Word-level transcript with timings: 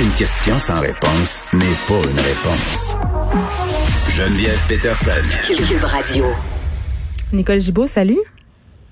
Une 0.00 0.14
question 0.14 0.58
sans 0.58 0.80
réponse 0.80 1.44
n'est 1.52 1.76
pas 1.86 2.00
une 2.10 2.20
réponse. 2.20 2.96
Geneviève 4.08 4.66
Peterson. 4.66 5.10
Cube 5.46 5.84
Radio. 5.84 6.24
Nicole 7.34 7.60
Gibault, 7.60 7.86
salut. 7.86 8.16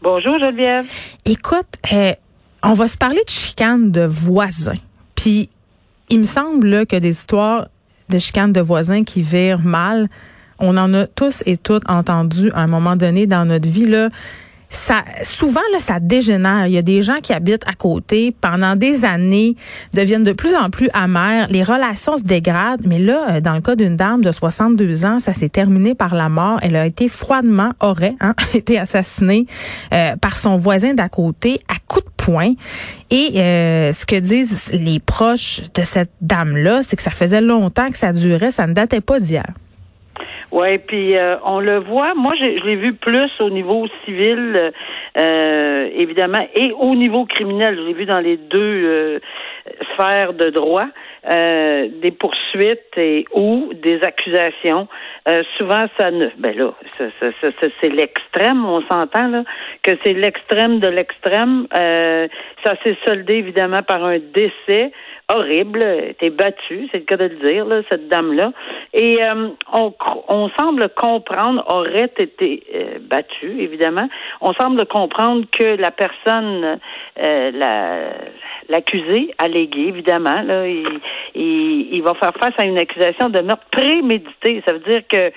Bonjour 0.03 0.39
Geneviève. 0.39 0.85
Écoute, 1.25 1.79
euh, 1.95 2.13
on 2.63 2.75
va 2.75 2.89
se 2.89 2.99
parler 2.99 3.23
de 3.27 3.31
chicane 3.31 3.91
de 3.91 4.03
voisins. 4.03 4.75
Puis, 5.15 5.49
il 6.11 6.19
me 6.19 6.25
semble 6.25 6.67
là, 6.69 6.85
que 6.85 6.97
des 6.97 7.09
histoires 7.09 7.69
de 8.11 8.19
chicane 8.19 8.53
de 8.53 8.61
voisins 8.61 9.03
qui 9.03 9.23
virent 9.23 9.61
mal, 9.61 10.11
on 10.59 10.77
en 10.77 10.93
a 10.93 11.07
tous 11.07 11.43
et 11.47 11.57
toutes 11.57 11.89
entendu 11.89 12.51
à 12.53 12.61
un 12.61 12.67
moment 12.67 12.97
donné 12.97 13.27
dans 13.27 13.47
notre 13.47 13.67
vie. 13.67 13.87
Là 13.87 14.11
ça 14.71 15.05
souvent 15.23 15.61
là 15.73 15.79
ça 15.79 16.01
dégénère. 16.01 16.67
Il 16.67 16.73
y 16.73 16.79
a 16.79 16.83
des 16.83 17.03
gens 17.03 17.21
qui 17.23 17.33
habitent 17.33 17.67
à 17.67 17.75
côté 17.75 18.35
pendant 18.41 18.77
des 18.77 19.05
années 19.05 19.57
deviennent 19.95 20.25
de 20.25 20.33
plus 20.33 20.55
en 20.55 20.71
plus 20.71 20.91
amères, 20.93 21.49
les 21.49 21.63
relations 21.63 22.17
se 22.17 22.23
dégradent, 22.23 22.83
mais 22.85 22.99
là 22.99 23.27
euh, 23.31 23.41
dans 23.41 23.55
le 23.55 23.61
cas 23.61 23.77
d'une 23.77 23.97
dame 23.97 24.23
de 24.23 24.33
62 24.33 25.05
ans, 25.05 25.21
ça 25.21 25.33
s'est 25.33 25.49
terminé 25.49 25.95
par 25.95 26.15
la 26.15 26.29
mort. 26.29 26.59
Elle 26.63 26.77
a 26.77 26.87
été 26.87 27.09
froidement 27.09 27.73
aurait 27.81 28.15
hein, 28.21 28.35
été 28.55 28.79
assassinée 28.79 29.47
euh, 29.93 30.17
par 30.17 30.37
son 30.37 30.59
voisin 30.59 30.95
d'à 30.95 31.09
côté 31.09 31.61
à 31.69 31.75
coups 31.87 32.05
de 32.05 32.11
poing. 32.17 32.55
Et 33.11 33.41
euh, 33.41 33.93
ce 33.93 34.05
que 34.05 34.17
disent 34.17 34.71
les 34.73 35.01
proches 35.01 35.63
de 35.75 35.83
cette 35.83 36.13
dame 36.21 36.57
là, 36.57 36.83
c'est 36.83 36.97
que 36.97 37.03
ça 37.03 37.11
faisait 37.11 37.41
longtemps 37.41 37.91
que 37.91 37.97
ça 37.99 38.13
durait, 38.13 38.51
ça 38.51 38.67
ne 38.67 38.75
datait 38.75 39.01
pas 39.01 39.19
d'hier. 39.19 39.47
Oui, 40.51 40.79
puis 40.79 41.17
euh, 41.17 41.37
on 41.45 41.61
le 41.61 41.79
voit. 41.79 42.15
Moi, 42.15 42.35
je 42.39 42.65
l'ai 42.65 42.77
vu 42.77 42.95
plus 42.95 43.31
au 43.41 43.51
niveau 43.51 43.87
civil, 44.05 44.73
euh, 45.21 45.91
évidemment, 45.95 46.47
et 46.55 46.73
au 46.73 46.95
niveau 46.95 47.27
criminel. 47.27 47.77
Je 47.77 47.83
l'ai 47.83 47.93
vu 47.93 48.07
dans 48.07 48.21
les 48.21 48.39
deux 48.39 48.59
euh, 48.59 49.19
sphères 49.93 50.33
de 50.33 50.51
droit. 50.51 50.87
des 51.29 52.13
poursuites 52.13 52.97
et 52.97 53.27
ou 53.35 53.71
des 53.75 54.01
accusations. 54.03 54.89
souvent, 55.59 55.85
ça 55.99 56.11
ne. 56.11 56.29
Ben 56.39 56.57
là, 56.57 56.73
c'est 56.97 57.93
l'extrême. 57.93 58.65
On 58.65 58.81
s'entend 58.91 59.29
là 59.29 59.43
que 59.83 59.93
c'est 60.03 60.15
l'extrême 60.15 60.79
de 60.79 60.89
l'extrême. 60.89 61.67
ça 62.65 62.73
s'est 62.83 62.97
soldé 63.07 63.35
évidemment 63.35 63.83
par 63.83 64.03
un 64.05 64.19
décès 64.19 64.93
horrible, 65.33 65.83
était 66.09 66.31
battue, 66.31 66.89
c'est 66.91 66.99
le 66.99 67.05
cas 67.05 67.17
de 67.17 67.25
le 67.25 67.37
dire, 67.37 67.67
là, 67.67 67.83
cette 67.89 68.09
dame-là. 68.09 68.53
Et 68.95 69.23
euh, 69.23 69.49
on, 69.73 69.93
on 70.29 70.49
semble 70.59 70.89
comprendre, 70.91 71.63
aurait 71.71 72.11
été 72.19 72.63
euh, 72.75 72.99
battue, 73.01 73.61
évidemment. 73.61 74.09
On 74.41 74.53
semble 74.55 74.87
comprendre 74.87 75.45
que 75.53 75.77
la 75.77 75.91
personne, 75.91 76.79
euh, 77.21 77.51
la, 77.53 78.11
l'accusé, 78.69 79.35
allégué, 79.39 79.89
évidemment, 79.89 80.41
là, 80.43 80.67
il, 80.67 81.01
il, 81.35 81.89
il 81.93 82.03
va 82.03 82.15
faire 82.15 82.33
face 82.41 82.55
à 82.59 82.65
une 82.65 82.79
accusation 82.79 83.29
de 83.29 83.41
meurtre 83.41 83.67
prémédité. 83.71 84.63
Ça 84.67 84.73
veut 84.73 84.81
dire 84.81 85.03
que 85.09 85.31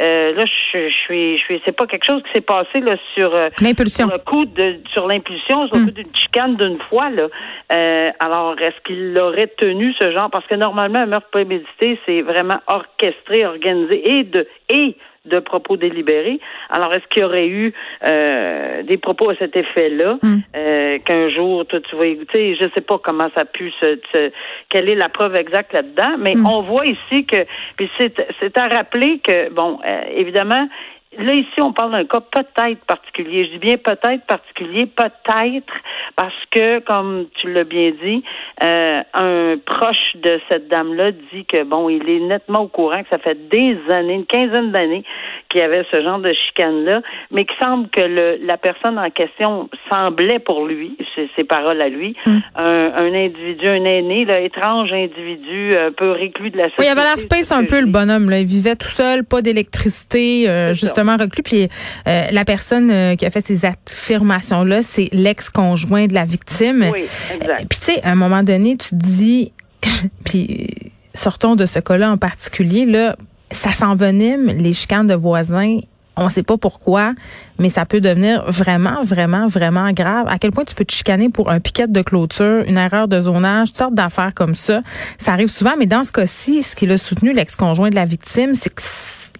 euh, 0.00 0.32
là, 0.32 0.44
je, 0.44 0.88
suis, 0.90 1.38
je 1.38 1.42
suis, 1.42 1.62
c'est 1.64 1.72
pas 1.72 1.86
quelque 1.86 2.04
chose 2.04 2.22
qui 2.22 2.32
s'est 2.32 2.40
passé 2.40 2.80
là 2.80 2.96
sur, 3.14 3.34
euh, 3.34 3.48
l'impulsion. 3.60 4.06
sur 4.06 4.16
le 4.16 4.22
coup 4.22 4.44
de, 4.44 4.76
sur 4.92 5.08
l'impulsion, 5.08 5.66
sur 5.66 5.76
le 5.76 5.84
coup 5.84 5.90
hmm. 5.90 6.02
d'une 6.02 6.14
chicane 6.14 6.56
d'une 6.56 6.78
fois 6.88 7.10
là. 7.10 7.28
Euh, 7.72 8.10
alors, 8.20 8.54
est-ce 8.60 8.80
qu'il 8.86 9.18
aurait 9.20 9.48
tenu 9.48 9.92
ce 10.00 10.12
genre? 10.12 10.30
Parce 10.30 10.46
que 10.46 10.54
normalement, 10.54 11.00
un 11.00 11.06
meurtre 11.06 11.30
prémédité, 11.30 11.98
c'est 12.06 12.22
vraiment 12.22 12.58
orchestré, 12.68 13.44
organisé 13.44 14.18
et 14.18 14.22
de 14.22 14.46
et 14.68 14.96
de 15.28 15.38
propos 15.38 15.76
délibérés. 15.76 16.40
Alors, 16.70 16.92
est-ce 16.94 17.06
qu'il 17.08 17.22
y 17.22 17.24
aurait 17.24 17.46
eu 17.46 17.72
euh, 18.04 18.82
des 18.82 18.96
propos 18.96 19.30
à 19.30 19.36
cet 19.36 19.56
effet-là 19.56 20.18
hmm. 20.22 20.36
euh, 20.56 20.98
qu'un 21.04 21.28
jour, 21.30 21.66
toi, 21.66 21.80
tu 21.80 21.96
vas 21.96 22.06
écouter? 22.06 22.56
Je 22.56 22.64
ne 22.64 22.70
sais 22.70 22.80
pas 22.80 22.98
comment 22.98 23.28
ça 23.34 23.42
a 23.42 23.44
pu 23.44 23.70
se, 23.82 24.30
quelle 24.68 24.88
est 24.88 24.94
la 24.94 25.08
preuve 25.08 25.36
exacte 25.36 25.72
là-dedans, 25.72 26.16
mais 26.18 26.34
hmm. 26.34 26.46
on 26.46 26.62
voit 26.62 26.84
ici 26.86 27.26
que, 27.26 27.44
puis 27.76 27.90
c'est 27.98 28.58
à 28.58 28.68
rappeler 28.68 29.20
que, 29.20 29.50
bon, 29.50 29.78
euh, 29.86 30.02
évidemment, 30.14 30.68
Là, 31.16 31.32
ici, 31.32 31.62
on 31.62 31.72
parle 31.72 31.92
d'un 31.92 32.04
cas 32.04 32.20
peut-être 32.20 32.84
particulier. 32.84 33.46
Je 33.46 33.52
dis 33.52 33.58
bien 33.58 33.76
peut-être 33.78 34.26
particulier, 34.26 34.84
peut-être 34.84 35.72
parce 36.16 36.34
que, 36.50 36.80
comme 36.80 37.26
tu 37.36 37.50
l'as 37.50 37.64
bien 37.64 37.92
dit, 38.02 38.22
euh, 38.62 39.02
un 39.14 39.56
proche 39.64 40.16
de 40.16 40.38
cette 40.48 40.68
dame-là 40.68 41.12
dit 41.32 41.46
que, 41.46 41.64
bon, 41.64 41.88
il 41.88 42.08
est 42.10 42.20
nettement 42.20 42.60
au 42.60 42.68
courant 42.68 43.02
que 43.02 43.08
ça 43.08 43.18
fait 43.18 43.48
des 43.48 43.78
années, 43.90 44.14
une 44.14 44.26
quinzaine 44.26 44.70
d'années 44.70 45.04
qu'il 45.48 45.60
y 45.60 45.64
avait 45.64 45.84
ce 45.92 46.02
genre 46.02 46.18
de 46.18 46.32
chicane-là, 46.32 47.02
mais 47.30 47.44
qu'il 47.44 47.56
semble 47.58 47.88
que 47.88 48.00
le, 48.00 48.38
la 48.44 48.56
personne 48.56 48.98
en 48.98 49.10
question 49.10 49.68
semblait 49.90 50.38
pour 50.38 50.66
lui, 50.66 50.96
c'est 51.14 51.28
ses 51.36 51.44
paroles 51.44 51.80
à 51.80 51.88
lui, 51.88 52.14
hmm. 52.26 52.38
un, 52.56 52.92
un, 52.96 53.14
individu, 53.14 53.66
un 53.66 53.84
aîné, 53.84 54.24
là, 54.24 54.40
étrange 54.40 54.92
individu, 54.92 55.76
un 55.76 55.92
peu 55.92 56.12
réclus 56.12 56.50
de 56.50 56.58
la 56.58 56.64
société. 56.64 56.82
Oui, 56.82 56.86
il 56.86 56.90
avait 56.90 57.02
l'air 57.02 57.18
space 57.18 57.52
un 57.52 57.64
peu, 57.64 57.80
le 57.80 57.86
bonhomme. 57.86 58.30
Là. 58.30 58.40
Il 58.40 58.46
vivait 58.46 58.76
tout 58.76 58.88
seul, 58.88 59.24
pas 59.24 59.42
d'électricité, 59.42 60.48
euh, 60.48 60.74
justement 60.74 61.16
reclus. 61.16 61.42
Puis 61.42 61.68
euh, 62.06 62.26
la 62.30 62.44
personne 62.44 62.90
euh, 62.90 63.16
qui 63.16 63.26
a 63.26 63.30
fait 63.30 63.44
ces 63.46 63.64
affirmations-là, 63.64 64.82
c'est 64.82 65.08
l'ex-conjoint 65.12 66.06
de 66.06 66.14
la 66.14 66.24
victime. 66.24 66.88
Oui, 66.92 67.04
exact. 67.34 67.62
Euh, 67.62 67.64
puis 67.68 67.78
tu 67.78 67.92
sais, 67.92 68.02
à 68.02 68.10
un 68.10 68.14
moment 68.14 68.42
donné, 68.42 68.76
tu 68.76 68.90
te 68.90 68.94
dis, 68.94 69.52
puis 70.24 70.92
sortons 71.14 71.56
de 71.56 71.66
ce 71.66 71.78
cas-là 71.78 72.10
en 72.10 72.16
particulier, 72.16 72.86
là, 72.86 73.16
ça 73.50 73.72
s'envenime, 73.72 74.46
les 74.46 74.72
chicanes 74.72 75.06
de 75.06 75.14
voisins. 75.14 75.78
On 76.20 76.24
ne 76.24 76.28
sait 76.30 76.42
pas 76.42 76.56
pourquoi, 76.56 77.12
mais 77.60 77.68
ça 77.68 77.84
peut 77.86 78.00
devenir 78.00 78.44
vraiment, 78.50 79.04
vraiment, 79.04 79.46
vraiment 79.46 79.92
grave. 79.92 80.26
À 80.28 80.38
quel 80.38 80.50
point 80.50 80.64
tu 80.64 80.74
peux 80.74 80.84
te 80.84 80.92
chicaner 80.92 81.28
pour 81.28 81.48
un 81.48 81.60
piquet 81.60 81.86
de 81.86 82.02
clôture, 82.02 82.64
une 82.66 82.76
erreur 82.76 83.06
de 83.06 83.20
zonage, 83.20 83.68
toutes 83.68 83.78
sortes 83.78 83.94
d'affaires 83.94 84.34
comme 84.34 84.56
ça. 84.56 84.82
Ça 85.16 85.32
arrive 85.32 85.48
souvent, 85.48 85.74
mais 85.78 85.86
dans 85.86 86.02
ce 86.02 86.10
cas-ci, 86.10 86.62
ce 86.62 86.74
qu'il 86.74 86.90
a 86.90 86.98
soutenu 86.98 87.32
l'ex-conjoint 87.32 87.90
de 87.90 87.94
la 87.94 88.04
victime, 88.04 88.56
c'est 88.56 88.74
que 88.74 88.82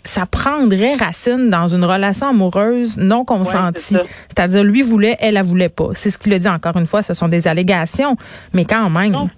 ça 0.05 0.25
prendrait 0.25 0.95
racine 0.95 1.51
dans 1.51 1.67
une 1.67 1.85
relation 1.85 2.29
amoureuse 2.29 2.97
non 2.97 3.25
consentie. 3.25 3.97
C'est-à-dire, 4.29 4.63
lui 4.63 4.83
voulait, 4.83 5.17
elle 5.19 5.35
la 5.35 5.43
voulait 5.43 5.69
pas. 5.69 5.89
C'est 5.95 6.11
ce 6.11 6.19
qu'il 6.19 6.33
a 6.33 6.39
dit 6.39 6.49
encore 6.49 6.77
une 6.77 6.87
fois. 6.87 7.03
Ce 7.03 7.13
sont 7.13 7.29
des 7.29 7.49
allégations, 7.49 8.17
mais 8.53 8.65
quand 8.65 8.89
même. 8.89 9.29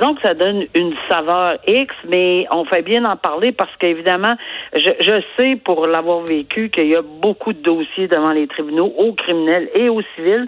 Disons 0.00 0.14
que 0.14 0.22
ça 0.22 0.34
donne 0.34 0.64
une 0.74 0.94
saveur 1.08 1.58
X, 1.66 1.94
mais 2.08 2.46
on 2.52 2.64
fait 2.64 2.82
bien 2.82 3.04
en 3.04 3.16
parler 3.16 3.52
parce 3.52 3.74
qu'évidemment, 3.78 4.36
je, 4.74 4.90
je 5.00 5.22
sais 5.38 5.56
pour 5.56 5.86
l'avoir 5.86 6.20
vécu 6.20 6.70
qu'il 6.70 6.88
y 6.88 6.96
a 6.96 7.02
beaucoup 7.02 7.52
de 7.52 7.62
dossiers 7.62 8.08
devant 8.08 8.32
les 8.32 8.46
tribunaux, 8.46 8.92
au 8.96 9.12
criminel 9.12 9.68
et 9.74 9.88
au 9.88 10.00
civil, 10.16 10.46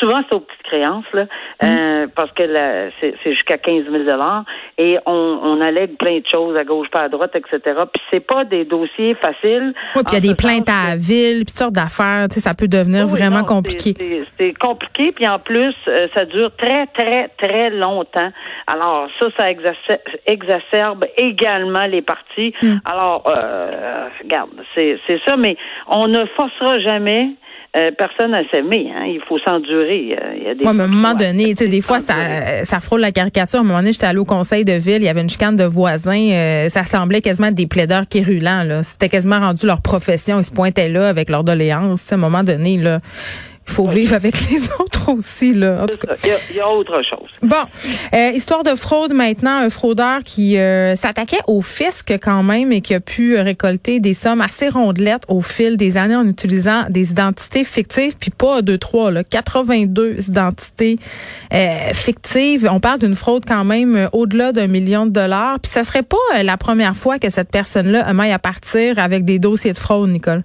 souvent 0.00 0.22
c'est 0.28 0.36
aux 0.36 0.40
petites 0.40 0.62
créances 0.62 1.04
là, 1.12 1.24
mm. 1.24 1.28
euh, 1.64 2.06
parce 2.14 2.32
que 2.32 2.42
c'est, 3.00 3.14
jusqu'à 3.24 3.58
15 3.58 3.84
000 3.90 4.04
et 4.78 4.98
on, 5.06 5.12
on 5.42 5.60
allègue 5.60 5.96
plein 5.96 6.18
de 6.18 6.26
choses 6.26 6.56
à 6.56 6.64
gauche 6.64 6.88
pas 6.90 7.02
à 7.02 7.08
droite, 7.08 7.34
etc. 7.36 7.60
Puis 7.92 8.02
c'est 8.12 8.26
pas 8.26 8.44
des 8.44 8.64
dossiers 8.64 9.14
faciles. 9.14 9.74
Oui, 9.94 10.02
puis 10.04 10.12
il 10.12 10.14
y 10.14 10.16
a 10.16 10.28
des 10.28 10.34
plaintes 10.34 10.68
à 10.68 10.90
la 10.90 10.96
ville, 10.96 11.44
puis 11.44 11.52
toutes 11.52 11.58
sortes 11.58 11.74
d'affaires, 11.74 12.26
tu 12.28 12.34
sais, 12.34 12.40
ça 12.40 12.54
peut 12.54 12.68
devenir 12.68 13.06
vraiment 13.06 13.44
compliqué. 13.44 13.94
C'est, 14.38 14.54
compliqué, 14.58 15.12
puis 15.12 15.28
en 15.28 15.38
plus 15.38 15.74
euh, 15.88 16.08
ça 16.14 16.24
dure 16.24 16.50
très 16.56 16.86
très 16.86 17.28
très 17.38 17.70
longtemps. 17.70 18.30
Alors 18.66 18.89
ça, 19.20 19.28
ça 19.38 19.50
exacerbe, 20.26 21.04
également 21.16 21.86
les 21.86 22.02
parties. 22.02 22.54
Mm. 22.62 22.76
Alors 22.84 23.24
euh, 23.26 24.08
regarde, 24.22 24.50
c'est, 24.74 24.98
ça, 25.26 25.36
mais 25.36 25.56
on 25.88 26.06
ne 26.06 26.24
forcera 26.36 26.78
jamais 26.80 27.30
euh, 27.76 27.92
personne 27.96 28.34
à 28.34 28.42
s'aimer. 28.50 28.90
Hein. 28.92 29.04
Il 29.06 29.20
faut 29.28 29.38
s'endurer. 29.38 30.18
Euh, 30.20 30.34
il 30.36 30.42
y 30.42 30.48
a 30.48 30.54
des 30.54 30.66
à 30.66 30.70
un 30.70 30.74
moment 30.74 31.14
donné, 31.14 31.50
tu 31.50 31.56
sais, 31.56 31.68
des 31.68 31.80
fois, 31.80 32.00
ça, 32.00 32.64
ça 32.64 32.80
frôle 32.80 33.00
la 33.00 33.12
caricature. 33.12 33.60
À 33.60 33.62
un 33.62 33.64
moment 33.64 33.78
donné, 33.78 33.92
j'étais 33.92 34.06
allée 34.06 34.18
au 34.18 34.24
conseil 34.24 34.64
de 34.64 34.72
ville, 34.72 34.96
il 34.96 35.04
y 35.04 35.08
avait 35.08 35.20
une 35.20 35.30
chicane 35.30 35.54
de 35.54 35.62
voisins. 35.62 36.30
Euh, 36.32 36.68
ça 36.68 36.82
semblait 36.82 37.20
quasiment 37.20 37.52
des 37.52 37.68
plaideurs 37.68 38.08
quérulents. 38.08 38.80
C'était 38.82 39.08
quasiment 39.08 39.38
rendu 39.38 39.66
leur 39.66 39.82
profession. 39.82 40.40
Ils 40.40 40.44
se 40.44 40.50
pointaient 40.50 40.88
là 40.88 41.08
avec 41.08 41.30
leur 41.30 41.44
doléance. 41.44 42.10
À 42.10 42.16
un 42.16 42.18
moment 42.18 42.42
donné, 42.42 42.76
là, 42.76 42.98
faut 43.70 43.86
vivre 43.86 44.14
avec 44.14 44.34
les 44.50 44.64
autres 44.80 45.12
aussi, 45.12 45.54
là. 45.54 45.82
En 45.82 45.86
tout 45.86 45.98
cas. 45.98 46.14
Il, 46.50 46.56
y 46.56 46.60
a, 46.60 46.68
autre 46.68 47.02
chose. 47.02 47.28
Bon, 47.42 47.56
euh, 48.14 48.30
histoire 48.30 48.62
de 48.62 48.74
fraude 48.74 49.12
maintenant, 49.12 49.56
un 49.56 49.70
fraudeur 49.70 50.20
qui 50.24 50.58
euh, 50.58 50.94
s'attaquait 50.94 51.40
au 51.46 51.62
fisc 51.62 52.12
quand 52.22 52.42
même 52.42 52.72
et 52.72 52.80
qui 52.80 52.94
a 52.94 53.00
pu 53.00 53.38
récolter 53.38 54.00
des 54.00 54.14
sommes 54.14 54.40
assez 54.40 54.68
rondelettes 54.68 55.24
au 55.28 55.40
fil 55.40 55.76
des 55.76 55.96
années 55.96 56.16
en 56.16 56.26
utilisant 56.26 56.84
des 56.88 57.10
identités 57.10 57.64
fictives, 57.64 58.16
puis 58.18 58.30
pas 58.30 58.62
deux, 58.62 58.78
trois, 58.78 59.10
là, 59.10 59.24
82 59.24 60.28
identités 60.28 60.98
euh, 61.52 61.92
fictives. 61.92 62.68
On 62.70 62.80
parle 62.80 63.00
d'une 63.00 63.16
fraude 63.16 63.44
quand 63.46 63.64
même 63.64 64.08
au-delà 64.12 64.52
d'un 64.52 64.66
million 64.66 65.06
de 65.06 65.12
dollars. 65.12 65.58
Puis 65.60 65.72
ça 65.72 65.84
serait 65.84 66.02
pas 66.02 66.42
la 66.42 66.56
première 66.56 66.96
fois 66.96 67.18
que 67.18 67.30
cette 67.30 67.50
personne-là 67.50 68.12
maille 68.12 68.32
à 68.32 68.38
partir 68.38 68.98
avec 68.98 69.24
des 69.24 69.38
dossiers 69.38 69.72
de 69.72 69.78
fraude, 69.78 70.10
Nicole? 70.10 70.42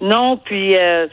Non, 0.00 0.36
puis 0.36 0.76
euh, 0.76 1.06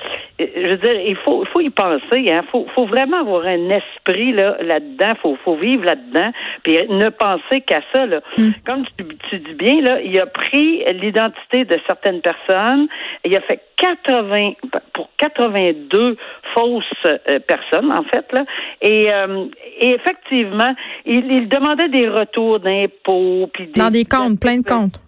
je 0.56 0.68
veux 0.68 0.78
dire, 0.78 1.02
il 1.06 1.16
faut, 1.18 1.44
faut 1.46 1.62
y 1.62 1.70
penser. 1.70 2.02
Il 2.16 2.32
hein. 2.32 2.44
faut, 2.52 2.66
faut 2.76 2.86
vraiment 2.86 3.20
avoir 3.20 3.46
un 3.46 3.70
esprit 3.70 4.34
là 4.34 4.58
là-dedans. 4.62 5.14
Faut, 5.22 5.38
faut 5.44 5.56
vivre 5.56 5.86
là-dedans. 5.86 6.32
Puis 6.64 6.78
ne 6.90 7.10
penser 7.10 7.62
qu'à 7.62 7.82
ça. 7.94 8.06
Là. 8.06 8.22
Hmm. 8.38 8.52
Comme 8.66 8.86
tu, 8.98 9.06
tu, 9.30 9.40
dis 9.40 9.54
bien 9.54 9.82
là, 9.82 10.02
il 10.02 10.20
a 10.20 10.26
pris 10.26 10.84
l'identité 10.94 11.66
de 11.66 11.78
certaines 11.88 12.22
personnes. 12.22 12.88
Il 13.26 13.36
a 13.36 13.42
fait 13.42 13.62
80 13.78 14.54
pour 14.94 15.10
82 15.18 16.18
fausses 16.54 16.84
euh, 17.06 17.40
personnes 17.40 17.92
en 17.92 18.04
fait 18.04 18.26
là. 18.32 18.46
Et, 18.82 19.12
euh, 19.12 19.46
et 19.80 19.92
effectivement, 19.92 20.74
il, 21.06 21.32
il, 21.32 21.50
demandait 21.50 21.90
des 21.90 22.08
retours 22.08 22.60
d'impôts 22.60 23.50
puis 23.54 23.72
dans 23.76 23.90
des 23.90 24.06
comptes, 24.06 24.40
plein 24.40 24.58
de 24.58 24.64
comptes. 24.64 25.00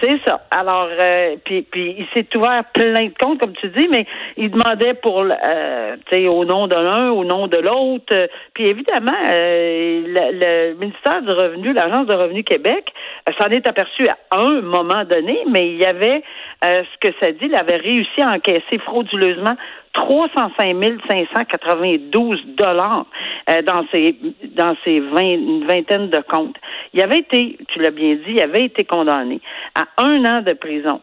C'est 0.00 0.20
ça. 0.26 0.42
Alors, 0.50 0.88
euh, 0.90 1.36
puis, 1.44 1.62
puis 1.62 1.96
il 1.98 2.06
s'est 2.12 2.26
ouvert 2.36 2.64
plein 2.74 3.06
de 3.06 3.14
comptes, 3.18 3.40
comme 3.40 3.54
tu 3.54 3.68
dis, 3.68 3.88
mais 3.90 4.04
il 4.36 4.50
demandait 4.50 4.92
pour, 4.94 5.20
euh, 5.20 5.96
tu 6.06 6.16
sais, 6.16 6.28
au 6.28 6.44
nom 6.44 6.66
de 6.66 6.74
l'un, 6.74 7.10
au 7.10 7.24
nom 7.24 7.46
de 7.46 7.56
l'autre. 7.56 8.28
Puis 8.52 8.66
évidemment, 8.66 9.16
euh, 9.30 10.02
le, 10.06 10.74
ministère 10.74 11.22
du 11.22 11.30
Revenu, 11.30 11.72
l'Agence 11.72 12.06
de 12.06 12.14
Revenu 12.14 12.44
Québec, 12.44 12.92
s'en 13.40 13.48
est 13.48 13.66
aperçu 13.66 14.06
à 14.08 14.38
un 14.38 14.60
moment 14.60 15.04
donné, 15.04 15.38
mais 15.50 15.70
il 15.70 15.78
y 15.78 15.86
avait 15.86 16.22
ce 16.62 16.98
que 17.00 17.14
ça 17.20 17.32
dit, 17.32 17.46
il 17.46 17.56
avait 17.56 17.76
réussi 17.76 18.22
à 18.22 18.30
encaisser 18.30 18.78
frauduleusement 18.84 19.56
305 19.96 20.76
592 21.08 22.44
dollars 22.56 23.06
euh, 23.50 23.62
dans 23.62 23.84
ces 23.90 24.16
dans 24.54 24.76
ces 24.84 25.00
vingtaine 25.00 26.10
de 26.10 26.20
comptes. 26.28 26.56
Il 26.92 27.02
avait 27.02 27.18
été, 27.18 27.58
tu 27.68 27.80
l'as 27.80 27.90
bien 27.90 28.14
dit, 28.14 28.32
il 28.32 28.40
avait 28.40 28.66
été 28.66 28.84
condamné 28.84 29.40
à 29.74 29.86
un 30.02 30.24
an 30.24 30.42
de 30.42 30.52
prison. 30.52 31.00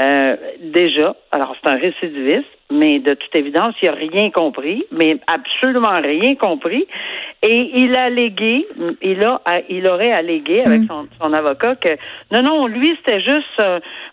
Euh, 0.00 0.36
déjà, 0.60 1.14
alors 1.30 1.54
c'est 1.62 1.70
un 1.70 1.76
récidiviste, 1.76 2.48
mais 2.72 2.98
de 2.98 3.14
toute 3.14 3.36
évidence, 3.36 3.74
il 3.80 3.88
n'a 3.88 3.94
rien 3.94 4.30
compris, 4.30 4.84
mais 4.90 5.18
absolument 5.28 6.00
rien 6.02 6.34
compris. 6.34 6.86
Et 7.46 7.70
il 7.74 7.94
a 7.94 8.04
allégué, 8.04 8.66
il 9.02 9.22
a, 9.22 9.40
il 9.68 9.86
aurait 9.86 10.10
allégué 10.10 10.62
avec 10.64 10.80
mm. 10.80 10.86
son, 10.88 11.06
son 11.20 11.32
avocat 11.32 11.76
que 11.76 11.96
non, 12.32 12.42
non, 12.42 12.66
lui 12.66 12.96
c'était 12.96 13.20
juste 13.20 13.62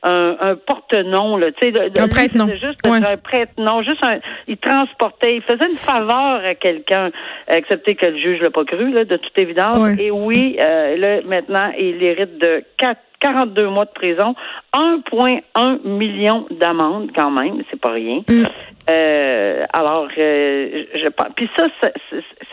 un, 0.03 0.37
un 0.39 0.55
porte-nom, 0.55 1.37
là, 1.37 1.51
tu 1.53 1.71
sais, 1.71 1.99
un 1.99 2.07
prête-nom, 2.07 2.47
juste 2.49 2.85
un 2.85 3.17
prête-nom, 3.17 3.81
juste 3.81 4.05
un, 4.05 4.19
il 4.47 4.57
transportait, 4.57 5.37
il 5.37 5.41
faisait 5.41 5.67
une 5.67 5.77
faveur 5.77 6.45
à 6.45 6.53
quelqu'un, 6.53 7.09
excepté 7.47 7.95
que 7.95 8.05
le 8.05 8.17
juge 8.17 8.41
l'a 8.41 8.51
pas 8.51 8.65
cru, 8.65 8.91
là, 8.91 9.05
de 9.05 9.17
toute 9.17 9.37
évidence. 9.39 9.97
Et 9.97 10.11
oui, 10.11 10.57
euh, 10.61 10.97
là 10.97 11.21
maintenant, 11.25 11.71
il 11.79 12.03
hérite 12.03 12.37
de 12.37 12.63
quatre 12.77 13.01
42 13.21 13.69
mois 13.69 13.85
de 13.85 13.91
prison, 13.91 14.35
1,1 14.75 15.87
million 15.87 16.45
d'amendes 16.51 17.11
quand 17.15 17.31
même, 17.31 17.63
c'est 17.69 17.79
pas 17.79 17.91
rien. 17.91 18.21
Mm. 18.27 18.43
Euh, 18.89 19.65
alors, 19.73 20.07
euh, 20.17 20.83
je. 20.95 21.07
Puis 21.35 21.49
ça, 21.57 21.67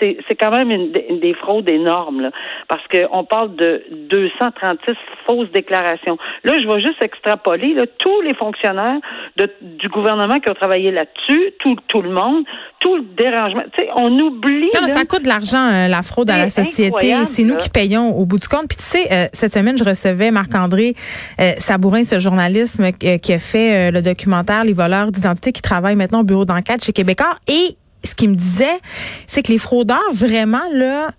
c'est 0.00 0.34
quand 0.34 0.50
même 0.50 0.70
une, 0.70 0.92
des 1.20 1.34
fraudes 1.34 1.68
énormes, 1.68 2.20
là, 2.20 2.30
parce 2.68 2.82
qu'on 2.88 3.24
parle 3.24 3.56
de 3.56 3.82
236 4.10 4.92
fausses 5.26 5.50
déclarations. 5.52 6.18
Là, 6.44 6.52
je 6.60 6.68
vais 6.68 6.80
juste 6.80 7.02
extrapoler 7.02 7.72
là, 7.74 7.86
tous 7.98 8.20
les 8.20 8.34
fonctionnaires 8.34 8.98
de, 9.36 9.50
du 9.62 9.88
gouvernement 9.88 10.38
qui 10.38 10.50
ont 10.50 10.54
travaillé 10.54 10.90
là-dessus, 10.90 11.52
tout, 11.60 11.76
tout 11.88 12.02
le 12.02 12.10
monde, 12.10 12.44
tout 12.78 12.96
le 12.96 13.04
dérangement. 13.16 13.62
Tu 13.76 13.84
sais, 13.84 13.90
on 13.96 14.10
oublie. 14.18 14.70
Non, 14.80 14.86
ça 14.86 15.04
coûte 15.04 15.22
de 15.22 15.28
l'argent, 15.28 15.66
euh, 15.72 15.88
la 15.88 16.02
fraude 16.02 16.30
à 16.30 16.36
la 16.36 16.50
société. 16.50 17.14
C'est 17.24 17.44
nous 17.44 17.56
qui 17.56 17.70
payons 17.70 18.16
au 18.16 18.26
bout 18.26 18.38
du 18.38 18.48
compte. 18.48 18.68
Puis 18.68 18.76
tu 18.76 18.84
sais, 18.84 19.08
euh, 19.10 19.26
cette 19.32 19.54
semaine, 19.54 19.78
je 19.78 19.84
recevais 19.84 20.30
Marc-André 20.30 20.94
Sabourin, 21.58 22.04
ce 22.04 22.18
journalisme 22.18 22.92
qui 22.92 23.32
a 23.32 23.38
fait 23.38 23.90
le 23.90 24.02
documentaire 24.02 24.64
Les 24.64 24.72
voleurs 24.72 25.10
d'identité, 25.10 25.52
qui 25.52 25.62
travaille 25.62 25.96
maintenant 25.96 26.17
au 26.20 26.24
bureau 26.24 26.44
d'enquête 26.44 26.84
chez 26.84 26.92
Québécois. 26.92 27.38
Et 27.46 27.76
ce 28.04 28.14
qu'il 28.14 28.30
me 28.30 28.34
disait, 28.34 28.78
c'est 29.26 29.42
que 29.42 29.52
les 29.52 29.58
fraudeurs, 29.58 30.00
vraiment, 30.12 30.62
là, 30.72 31.10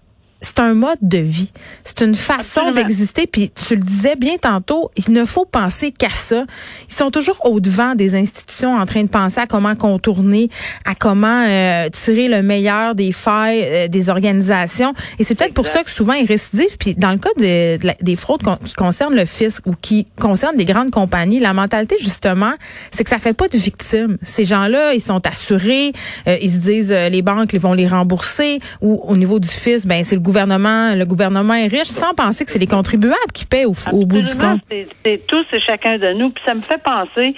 c'est 0.41 0.59
un 0.59 0.73
mode 0.73 0.99
de 1.01 1.17
vie. 1.17 1.51
C'est 1.83 2.01
une 2.01 2.15
façon 2.15 2.71
d'exister. 2.71 3.27
Puis 3.27 3.51
tu 3.51 3.75
le 3.75 3.81
disais 3.81 4.15
bien 4.15 4.37
tantôt, 4.37 4.89
il 4.95 5.11
ne 5.11 5.25
faut 5.25 5.45
penser 5.45 5.91
qu'à 5.91 6.11
ça. 6.11 6.45
Ils 6.89 6.93
sont 6.93 7.11
toujours 7.11 7.45
au 7.45 7.59
devant 7.59 7.95
des 7.95 8.15
institutions 8.15 8.75
en 8.75 8.85
train 8.85 9.03
de 9.03 9.09
penser 9.09 9.39
à 9.39 9.47
comment 9.47 9.75
contourner, 9.75 10.49
à 10.85 10.95
comment 10.95 11.45
euh, 11.45 11.89
tirer 11.89 12.29
le 12.29 12.41
meilleur 12.41 12.95
des 12.95 13.11
failles 13.11 13.63
euh, 13.65 13.87
des 13.89 14.09
organisations. 14.09 14.93
Et 15.17 15.23
c'est 15.23 15.35
peut-être 15.35 15.53
pour 15.53 15.67
ça 15.67 15.83
que 15.83 15.89
souvent 15.89 16.13
ils 16.13 16.25
récidivent. 16.25 16.77
Puis 16.79 16.95
dans 16.95 17.11
le 17.11 17.17
cas 17.17 17.29
des 17.37 18.15
fraudes 18.15 18.41
qui 18.63 18.73
concernent 18.73 19.15
le 19.15 19.25
fisc 19.25 19.65
ou 19.67 19.73
qui 19.81 20.07
concernent 20.19 20.57
des 20.57 20.65
grandes 20.65 20.91
compagnies, 20.91 21.39
la 21.39 21.53
mentalité 21.53 21.97
justement, 21.99 22.53
c'est 22.91 23.03
que 23.03 23.09
ça 23.09 23.19
fait 23.19 23.33
pas 23.33 23.49
de 23.49 23.57
victimes. 23.57 24.17
Ces 24.23 24.45
gens-là, 24.45 24.93
ils 24.93 25.01
sont 25.01 25.25
assurés, 25.27 25.91
euh, 26.27 26.37
ils 26.41 26.51
se 26.51 26.57
disent 26.59 26.91
les 26.91 27.21
banques 27.21 27.51
ils 27.51 27.59
vont 27.59 27.73
les 27.73 27.87
rembourser 27.87 28.59
ou 28.81 29.01
au 29.03 29.17
niveau 29.17 29.39
du 29.39 29.49
fisc, 29.49 29.85
ben 29.85 30.03
c'est 30.03 30.15
le 30.15 30.21
gouvernement, 30.29 30.93
le 30.95 31.05
gouvernement 31.05 31.55
est 31.55 31.67
riche, 31.67 31.87
sans 31.87 32.13
penser 32.13 32.45
que 32.45 32.51
c'est 32.51 32.59
les 32.59 32.67
contribuables 32.67 33.33
qui 33.33 33.45
paient 33.45 33.65
au, 33.65 33.73
bout 34.05 34.21
du 34.21 34.35
compte. 34.35 34.61
C'est 34.69 35.25
tous 35.25 35.45
et 35.51 35.59
chacun 35.59 35.97
de 35.97 36.13
nous. 36.13 36.29
Puis 36.29 36.43
ça 36.45 36.53
me 36.53 36.61
fait 36.61 36.81
penser, 36.83 37.33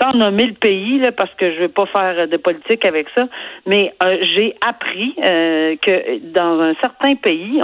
sans 0.00 0.12
nommer 0.12 0.46
le 0.46 0.54
pays, 0.54 0.98
là, 0.98 1.12
parce 1.12 1.32
que 1.34 1.50
je 1.52 1.56
ne 1.56 1.62
veux 1.62 1.68
pas 1.68 1.86
faire 1.86 2.26
de 2.26 2.36
politique 2.36 2.84
avec 2.84 3.06
ça, 3.16 3.28
mais 3.66 3.94
euh, 4.02 4.16
j'ai 4.34 4.56
appris 4.66 5.14
euh, 5.24 5.76
que 5.80 6.18
dans 6.34 6.60
un 6.60 6.74
certain 6.80 7.14
pays, 7.14 7.60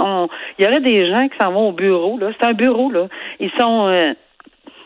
il 0.57 0.63
y 0.63 0.67
aurait 0.67 0.79
des 0.79 1.09
gens 1.09 1.27
qui 1.27 1.37
s'en 1.41 1.51
vont 1.51 1.69
au 1.69 1.73
bureau. 1.73 2.17
Là, 2.17 2.31
c'est 2.39 2.47
un 2.47 2.53
bureau 2.53 2.89
là. 2.89 3.07
Ils 3.41 3.51
sont 3.59 3.87
euh, 3.87 4.13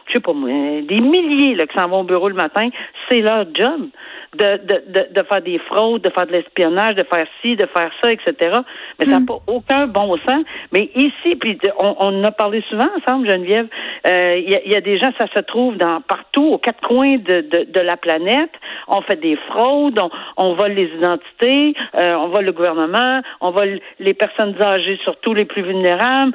je 0.07 0.13
sais 0.13 0.19
pas 0.19 0.33
moi, 0.33 0.49
des 0.49 0.99
milliers 0.99 1.55
là, 1.55 1.67
qui 1.67 1.77
s'en 1.79 1.87
vont 1.87 2.01
au 2.01 2.03
bureau 2.03 2.29
le 2.29 2.35
matin, 2.35 2.69
c'est 3.09 3.21
leur 3.21 3.45
job 3.53 3.89
de, 4.35 4.61
de, 4.65 5.13
de, 5.13 5.23
faire 5.23 5.41
des 5.41 5.59
fraudes, 5.59 6.01
de 6.01 6.09
faire 6.09 6.27
de 6.27 6.31
l'espionnage, 6.31 6.95
de 6.95 7.03
faire 7.03 7.27
ci, 7.41 7.55
de 7.55 7.67
faire 7.67 7.91
ça, 8.01 8.11
etc. 8.11 8.57
Mais 8.99 9.05
ça 9.05 9.13
n'a 9.13 9.19
mm. 9.19 9.25
pas 9.25 9.39
aucun 9.47 9.87
bon 9.87 10.17
sens. 10.27 10.43
Mais 10.71 10.89
ici, 10.95 11.35
puis 11.39 11.57
on, 11.79 11.95
on 11.99 12.19
en 12.19 12.23
a 12.23 12.31
parlé 12.31 12.63
souvent 12.69 12.89
ensemble, 12.97 13.29
Geneviève, 13.29 13.67
euh, 14.07 14.41
il 14.43 14.71
y, 14.71 14.75
a, 14.75 14.81
des 14.81 14.97
gens, 14.97 15.11
ça 15.17 15.27
se 15.33 15.39
trouve 15.41 15.77
dans 15.77 16.01
partout, 16.01 16.45
aux 16.45 16.57
quatre 16.57 16.81
coins 16.81 17.17
de, 17.17 17.41
de, 17.41 17.71
de 17.71 17.79
la 17.79 17.97
planète. 17.97 18.51
On 18.87 19.01
fait 19.01 19.19
des 19.19 19.35
fraudes, 19.47 19.99
on, 19.99 20.09
on 20.37 20.53
vole 20.55 20.73
les 20.73 20.89
identités, 20.95 21.73
euh, 21.95 22.15
on 22.15 22.27
vole 22.29 22.45
le 22.45 22.51
gouvernement, 22.51 23.21
on 23.41 23.51
vole 23.51 23.79
les 23.99 24.13
personnes 24.13 24.55
âgées, 24.61 24.99
surtout 25.03 25.33
les 25.33 25.45
plus 25.45 25.61
vulnérables. 25.61 26.33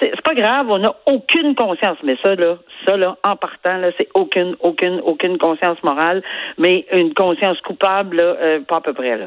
C'est 0.00 0.20
pas 0.22 0.34
grave, 0.34 0.66
on 0.70 0.78
n'a 0.78 0.94
aucune 1.06 1.54
conscience. 1.54 1.98
Mais 2.02 2.16
ça, 2.24 2.34
là, 2.34 2.56
ça, 2.86 2.96
là, 2.96 3.16
en 3.24 3.36
partant, 3.36 3.76
là, 3.78 3.90
c'est 3.96 4.08
aucune, 4.14 4.56
aucune, 4.60 5.00
aucune 5.04 5.38
conscience 5.38 5.82
morale, 5.82 6.22
mais 6.58 6.86
une 6.92 7.14
conscience 7.18 7.60
coupable, 7.62 8.20
euh, 8.20 8.60
pas 8.66 8.76
à 8.76 8.80
peu 8.80 8.94
près. 8.94 9.18
Là. 9.18 9.26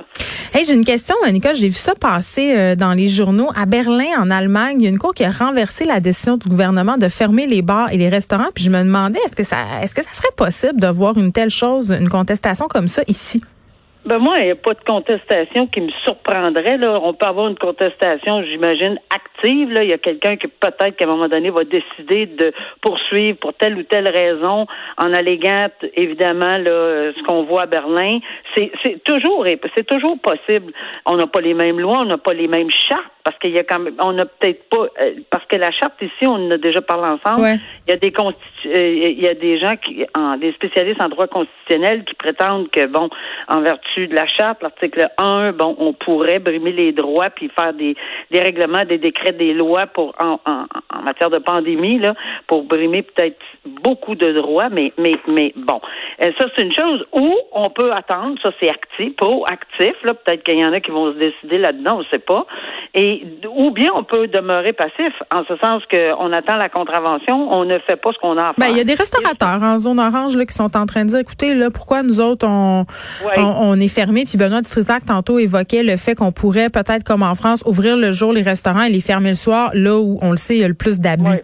Hey, 0.53 0.65
j'ai 0.65 0.73
une 0.73 0.85
question, 0.85 1.15
Nicole. 1.29 1.55
J'ai 1.55 1.67
vu 1.67 1.75
ça 1.75 1.93
passer 1.93 2.55
euh, 2.55 2.75
dans 2.75 2.93
les 2.93 3.09
journaux. 3.09 3.49
À 3.55 3.65
Berlin, 3.65 4.19
en 4.19 4.31
Allemagne, 4.31 4.81
il 4.81 4.83
y 4.83 4.87
a 4.87 4.89
une 4.89 4.97
cour 4.97 5.13
qui 5.13 5.23
a 5.23 5.29
renversé 5.29 5.85
la 5.85 5.99
décision 5.99 6.37
du 6.37 6.47
gouvernement 6.47 6.97
de 6.97 7.09
fermer 7.09 7.47
les 7.47 7.61
bars 7.61 7.91
et 7.91 7.97
les 7.97 8.09
restaurants. 8.09 8.49
Puis 8.55 8.63
je 8.63 8.69
me 8.69 8.79
demandais, 8.79 9.19
est-ce 9.25 9.35
que 9.35 9.43
ça, 9.43 9.57
est-ce 9.81 9.93
que 9.93 10.03
ça 10.03 10.13
serait 10.13 10.33
possible 10.35 10.79
de 10.79 10.87
voir 10.87 11.17
une 11.17 11.31
telle 11.31 11.49
chose, 11.49 11.91
une 11.91 12.09
contestation 12.09 12.67
comme 12.67 12.87
ça 12.87 13.01
ici? 13.07 13.41
Ben 14.03 14.17
moi, 14.17 14.39
il 14.39 14.45
n'y 14.45 14.51
a 14.51 14.55
pas 14.55 14.73
de 14.73 14.83
contestation 14.83 15.67
qui 15.67 15.79
me 15.79 15.91
surprendrait. 16.03 16.77
Là. 16.77 16.99
On 17.03 17.13
peut 17.13 17.27
avoir 17.27 17.47
une 17.49 17.57
contestation, 17.57 18.41
j'imagine, 18.43 18.99
active. 19.13 19.71
Là. 19.71 19.83
Il 19.83 19.89
y 19.89 19.93
a 19.93 19.99
quelqu'un 19.99 20.37
qui 20.37 20.47
peut-être 20.47 20.95
qu'à 20.95 21.05
un 21.05 21.07
moment 21.07 21.27
donné 21.27 21.51
va 21.51 21.63
décider 21.63 22.25
de 22.25 22.51
poursuivre 22.81 23.37
pour 23.37 23.53
telle 23.53 23.77
ou 23.77 23.83
telle 23.83 24.09
raison 24.09 24.65
en 24.97 25.13
alléguant 25.13 25.67
évidemment 25.95 26.57
là, 26.57 27.11
ce 27.15 27.23
qu'on 27.27 27.43
voit 27.43 27.63
à 27.63 27.65
Berlin. 27.67 28.17
C'est, 28.55 28.71
c'est 28.81 29.03
toujours 29.03 29.45
c'est 29.75 29.85
toujours 29.85 30.17
possible. 30.19 30.73
On 31.05 31.17
n'a 31.17 31.27
pas 31.27 31.41
les 31.41 31.53
mêmes 31.53 31.79
lois, 31.79 31.99
on 32.01 32.05
n'a 32.05 32.17
pas 32.17 32.33
les 32.33 32.47
mêmes 32.47 32.71
chartes 32.89 33.05
parce 33.23 33.37
qu'il 33.37 33.51
y 33.51 33.59
a 33.59 33.63
quand 33.63 33.79
même 33.79 33.93
on 34.01 34.13
n'a 34.13 34.25
peut-être 34.25 34.67
pas 34.69 34.87
euh, 34.99 35.13
parce 35.29 35.45
que 35.45 35.57
la 35.57 35.71
charte 35.71 36.01
ici, 36.01 36.25
on 36.25 36.47
en 36.47 36.51
a 36.51 36.57
déjà 36.57 36.81
parlé 36.81 37.05
ensemble. 37.05 37.59
Il 37.87 37.91
y 37.91 37.93
a 37.93 37.97
des 37.97 38.11
euh, 38.65 39.11
il 39.11 39.21
y 39.21 39.27
a 39.27 39.35
des 39.35 39.59
gens 39.59 39.75
qui 39.77 40.05
en, 40.15 40.37
des 40.37 40.53
spécialistes 40.53 41.01
en 41.01 41.09
droit 41.09 41.27
constitutionnel 41.27 42.03
qui 42.05 42.15
prétendent 42.15 42.69
que 42.71 42.87
bon, 42.87 43.09
en 43.47 43.61
vertu 43.61 43.90
de 43.97 44.15
la 44.15 44.27
charte, 44.27 44.61
l'article 44.61 45.07
1, 45.17 45.53
bon, 45.53 45.75
on 45.79 45.93
pourrait 45.93 46.39
brimer 46.39 46.71
les 46.71 46.91
droits 46.91 47.29
puis 47.29 47.49
faire 47.57 47.73
des, 47.73 47.95
des 48.31 48.39
règlements, 48.39 48.85
des 48.85 48.97
décrets, 48.97 49.31
des 49.31 49.53
lois 49.53 49.87
pour 49.87 50.13
en, 50.21 50.39
en, 50.45 50.65
en 50.93 51.01
matière 51.01 51.29
de 51.29 51.39
pandémie, 51.39 51.99
là, 51.99 52.13
pour 52.47 52.63
brimer 52.63 53.03
peut-être 53.03 53.37
beaucoup 53.83 54.15
de 54.15 54.31
droits, 54.33 54.69
mais 54.69 54.93
mais 54.97 55.15
mais 55.27 55.53
bon. 55.55 55.79
Euh, 56.23 56.31
ça, 56.39 56.45
c'est 56.55 56.63
une 56.63 56.73
chose. 56.73 57.05
Ou 57.13 57.35
on 57.51 57.69
peut 57.69 57.91
attendre, 57.91 58.37
ça 58.41 58.51
c'est 58.59 58.69
actif, 58.69 59.15
proactif, 59.15 59.95
là, 60.03 60.13
peut-être 60.13 60.43
qu'il 60.43 60.59
y 60.59 60.65
en 60.65 60.73
a 60.73 60.79
qui 60.79 60.91
vont 60.91 61.13
se 61.13 61.17
décider 61.17 61.57
là-dedans, 61.57 61.97
on 61.97 61.99
ne 61.99 62.05
sait 62.05 62.19
pas. 62.19 62.45
Et 62.93 63.25
ou 63.49 63.71
bien 63.71 63.89
on 63.93 64.03
peut 64.03 64.27
demeurer 64.27 64.73
passif, 64.73 65.13
en 65.33 65.43
ce 65.47 65.55
sens 65.57 65.83
qu'on 65.89 66.31
attend 66.31 66.55
la 66.55 66.69
contravention, 66.69 67.51
on 67.51 67.65
ne 67.65 67.79
fait 67.79 67.95
pas 67.95 68.11
ce 68.13 68.19
qu'on 68.19 68.37
a 68.37 68.49
à 68.49 68.53
ben, 68.57 68.65
faire. 68.65 68.71
il 68.71 68.77
y 68.77 68.81
a 68.81 68.83
des 68.83 68.95
restaurateurs 68.95 69.61
en 69.61 69.77
zone 69.77 69.99
orange 69.99 70.35
là, 70.35 70.45
qui 70.45 70.53
sont 70.53 70.75
en 70.75 70.85
train 70.85 71.03
de 71.03 71.09
dire, 71.09 71.19
écoutez, 71.19 71.53
là, 71.53 71.69
pourquoi 71.73 72.03
nous 72.03 72.19
autres, 72.19 72.45
on, 72.47 72.85
on, 73.37 73.79
est 73.81 73.87
fermés? 73.87 74.25
Puis 74.25 74.37
Benoît 74.37 74.61
Dutrisac, 74.61 75.05
tantôt, 75.05 75.39
évoquait 75.39 75.83
le 75.83 75.97
fait 75.97 76.15
qu'on 76.15 76.31
pourrait 76.31 76.69
peut-être, 76.69 77.03
comme 77.03 77.23
en 77.23 77.35
France, 77.35 77.63
ouvrir 77.65 77.97
le 77.97 78.11
jour 78.11 78.31
les 78.31 78.41
restaurants 78.41 78.83
et 78.83 78.89
les 78.89 79.01
fermer 79.01 79.29
le 79.29 79.35
soir, 79.35 79.71
là 79.73 79.99
où, 79.99 80.17
on 80.21 80.31
le 80.31 80.37
sait, 80.37 80.55
il 80.55 80.59
y 80.59 80.63
a 80.63 80.67
le 80.67 80.73
plus 80.73 80.99
d'abus 80.99 81.41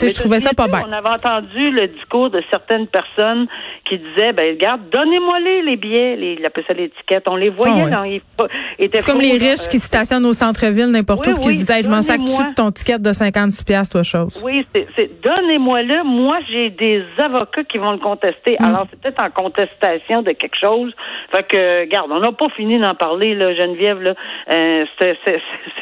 sais, 0.00 0.08
je 0.08 0.14
trouvais 0.14 0.40
ça 0.40 0.52
pas 0.54 0.68
bien. 0.68 0.84
On 0.88 0.92
avait 0.92 1.08
entendu 1.08 1.70
le 1.70 1.88
discours 1.88 2.30
de 2.30 2.42
certaines 2.50 2.86
personnes 2.86 3.46
qui 3.88 3.98
disaient, 3.98 4.32
ben 4.32 4.54
regarde, 4.54 4.82
donnez-moi 4.90 5.40
les 5.40 5.62
les 5.62 5.76
billets, 5.76 6.16
les, 6.16 6.36
ils 6.38 6.46
appelaient 6.46 6.64
ça 6.66 6.74
l'étiquette. 6.74 7.24
On 7.26 7.36
les 7.36 7.50
voyait 7.50 7.84
ah 7.92 8.04
C'est 8.78 9.04
comme 9.04 9.20
les 9.20 9.38
riches 9.38 9.68
qui 9.70 9.78
stationnent 9.78 10.26
au 10.26 10.32
centre-ville 10.32 10.90
n'importe 10.90 11.26
où, 11.26 11.36
qui 11.40 11.52
se 11.52 11.58
disaient, 11.58 11.82
je 11.82 11.88
m'en 11.88 12.02
sac 12.02 12.20
dessus 12.20 12.50
de 12.50 12.54
ton 12.54 12.70
ticket 12.70 12.98
de 12.98 13.12
56 13.12 13.64
pièces 13.64 13.90
toi 13.90 14.02
chose? 14.02 14.42
Oui, 14.44 14.66
c'est 14.74 15.10
donnez-moi-le. 15.22 16.04
Moi, 16.04 16.38
j'ai 16.50 16.70
des 16.70 17.02
avocats 17.18 17.64
qui 17.64 17.78
vont 17.78 17.92
le 17.92 17.98
contester. 17.98 18.56
Mm. 18.60 18.64
Alors, 18.64 18.86
c'est 18.90 19.00
peut-être 19.00 19.22
en 19.22 19.30
contestation 19.30 20.22
de 20.22 20.32
quelque 20.32 20.56
chose. 20.60 20.92
Fait 21.30 21.46
que, 21.46 21.80
regarde, 21.80 22.10
on 22.10 22.20
n'a 22.20 22.32
pas 22.32 22.48
fini 22.50 22.78
d'en 22.78 22.94
parler, 22.94 23.34
là, 23.34 23.54
Geneviève. 23.54 24.00
Là. 24.02 24.14
Euh, 24.52 24.84
c'est 24.98 25.32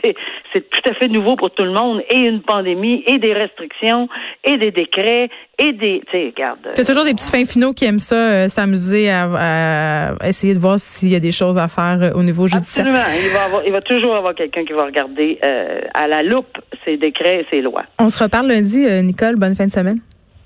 tout 0.70 0.90
à 0.90 0.94
fait 0.94 1.08
nouveau 1.08 1.36
pour 1.36 1.50
tout 1.50 1.64
le 1.64 1.72
monde. 1.72 2.02
Et 2.08 2.16
une 2.16 2.42
pandémie, 2.42 3.02
et 3.06 3.18
des 3.18 3.32
restrictions 3.32 4.01
et 4.44 4.56
des 4.56 4.70
décrets 4.70 5.28
et 5.58 5.72
des. 5.72 6.02
Tu 6.06 6.12
sais, 6.12 6.32
regarde. 6.34 6.58
Il 6.74 6.78
y 6.78 6.80
a 6.80 6.84
toujours 6.84 7.04
des 7.04 7.14
petits 7.14 7.30
fins 7.30 7.44
finaux 7.44 7.72
qui 7.72 7.84
aiment 7.84 8.00
ça, 8.00 8.16
euh, 8.16 8.48
s'amuser 8.48 9.10
à, 9.10 10.14
essayer 10.24 10.54
de 10.54 10.58
voir 10.58 10.78
s'il 10.78 11.10
y 11.10 11.16
a 11.16 11.20
des 11.20 11.32
choses 11.32 11.58
à 11.58 11.68
faire 11.68 11.98
euh, 12.00 12.12
au 12.12 12.22
niveau 12.22 12.46
judiciaire. 12.46 12.86
Absolument. 12.86 13.62
Il 13.64 13.72
va, 13.72 13.80
toujours 13.80 14.16
avoir 14.16 14.34
quelqu'un 14.34 14.64
qui 14.64 14.72
va 14.72 14.84
regarder 14.84 15.38
euh, 15.42 15.80
à 15.94 16.06
la 16.06 16.22
loupe 16.22 16.58
ces 16.84 16.96
décrets 16.96 17.40
et 17.40 17.46
ces 17.50 17.60
lois. 17.60 17.84
On 17.98 18.08
se 18.08 18.22
reparle 18.22 18.48
lundi, 18.48 18.86
Nicole. 19.02 19.36
Bonne 19.36 19.54
fin 19.54 19.66
de 19.66 19.72
semaine. 19.72 19.98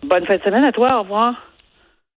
Bonne 0.04 0.24
fin 0.26 0.36
de 0.36 0.42
semaine 0.42 0.64
à 0.64 0.72
toi. 0.72 0.98
Au 0.98 1.02
revoir. 1.02 1.45